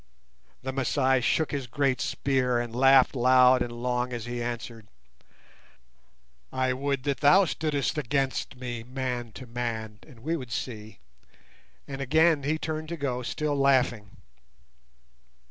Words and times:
The 0.63 0.71
Masai 0.71 1.21
shook 1.21 1.51
his 1.51 1.67
great 1.67 2.01
spear 2.01 2.59
and 2.59 2.75
laughed 2.75 3.15
loud 3.15 3.61
and 3.61 3.71
long 3.71 4.13
as 4.13 4.25
he 4.25 4.41
answered, 4.41 4.87
"I 6.51 6.73
would 6.73 7.03
that 7.03 7.19
thou 7.19 7.45
stoodst 7.45 7.99
against 7.99 8.55
me 8.55 8.81
man 8.81 9.31
to 9.33 9.45
man, 9.45 9.99
and 10.07 10.21
we 10.21 10.35
would 10.35 10.51
see," 10.51 10.97
and 11.87 12.01
again 12.01 12.41
he 12.41 12.57
turned 12.57 12.89
to 12.89 12.97
go 12.97 13.21
still 13.21 13.55
laughing. 13.55 14.17